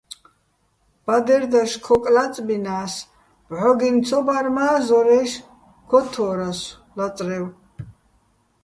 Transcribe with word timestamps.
ბადერ 1.05 1.43
დაშ 1.51 1.71
ქოკ 1.85 2.03
ლაწბინა́ს, 2.15 2.93
ბჵოგინო̆ 3.47 4.03
ცო 4.07 4.19
ბარ 4.25 4.45
მა́ 4.55 4.75
ზორა́ჲში̆ 4.87 5.45
ქოთთვო́რასო̆ 5.89 6.75
ლაწრევ. 6.97 7.45